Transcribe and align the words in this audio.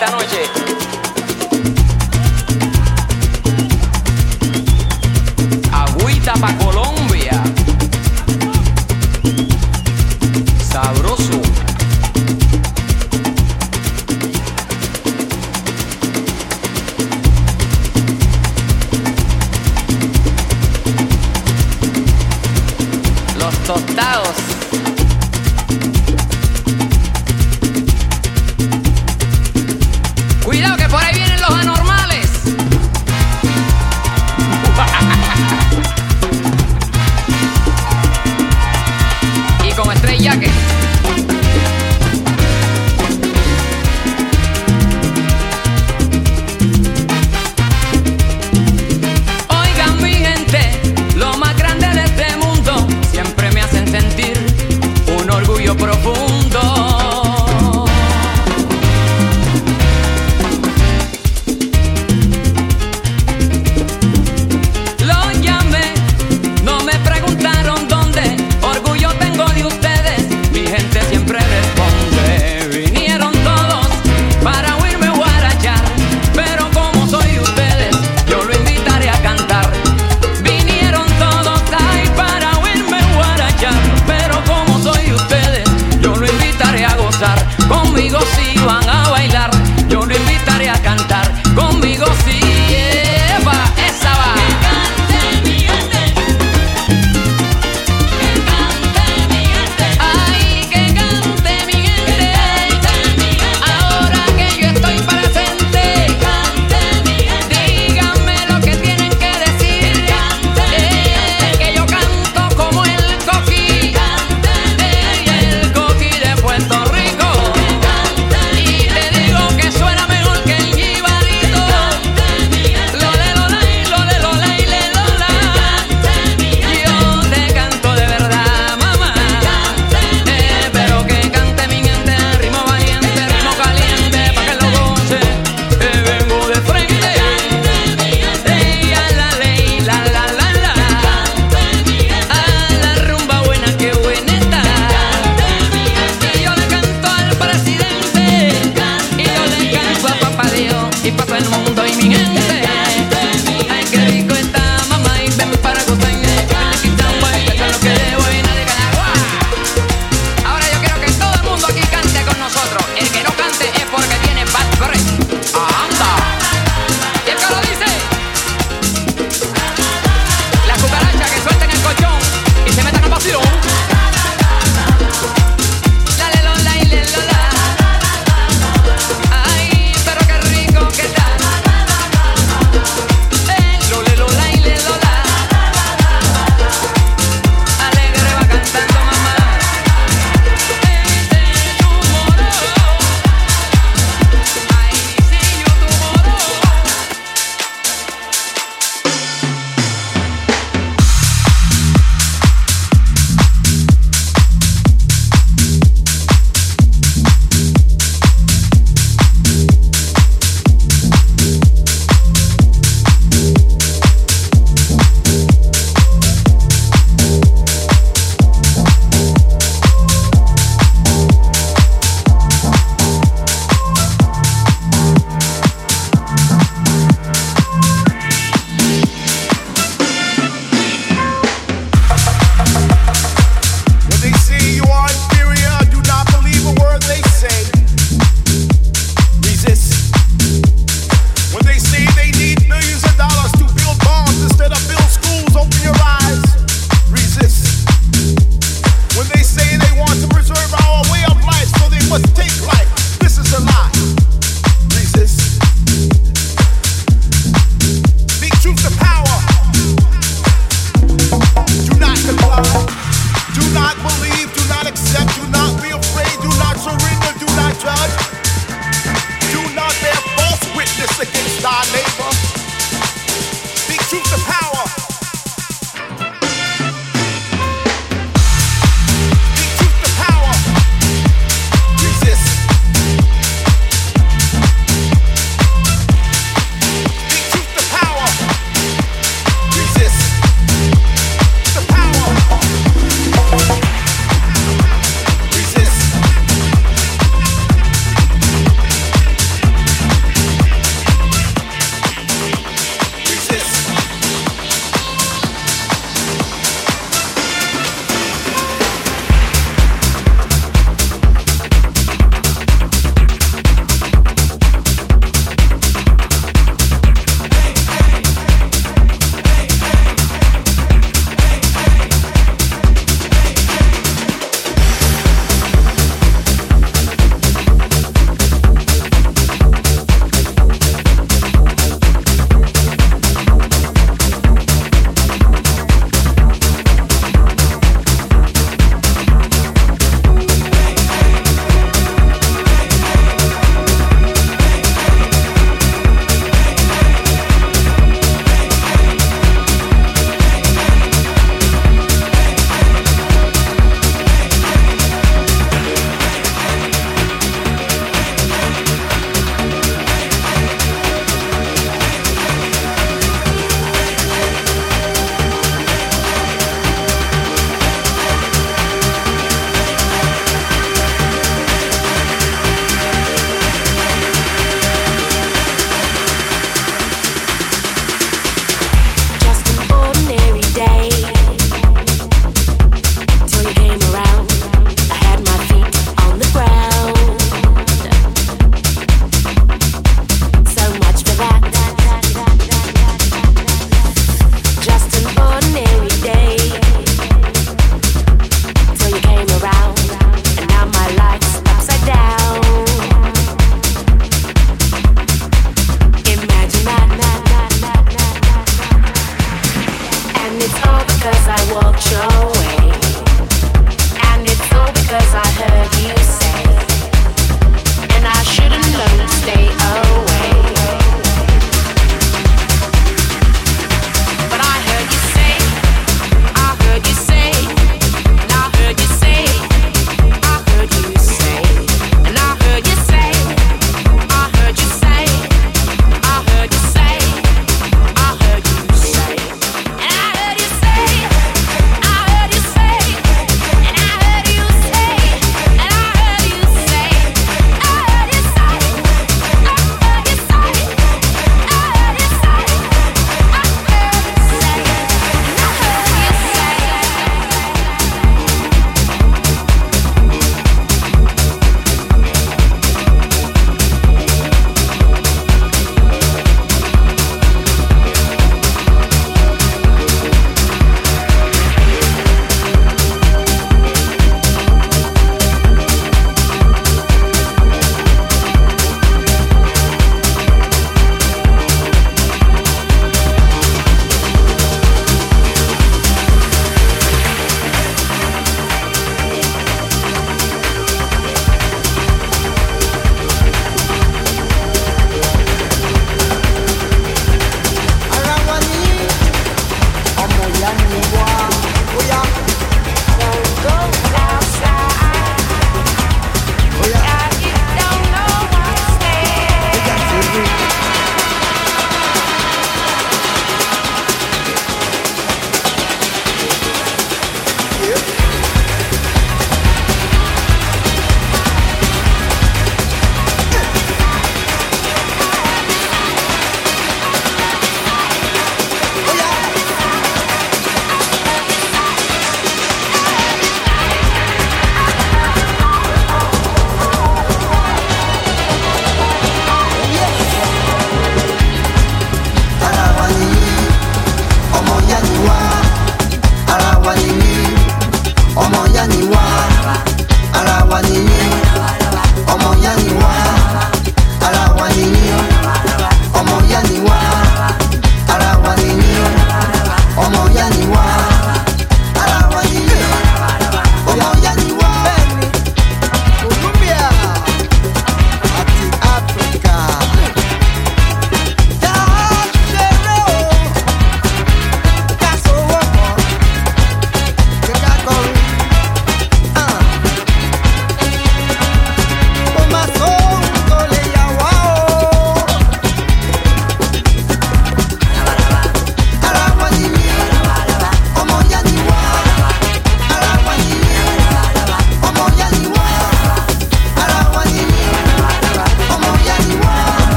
Esta 0.00 0.10
noche. 0.16 0.59